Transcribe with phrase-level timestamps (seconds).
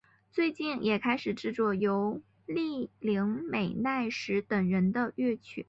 [0.31, 5.59] 最近也开始制作栗林美奈实等人的乐曲。